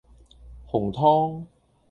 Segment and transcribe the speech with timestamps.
[0.65, 1.45] 紅湯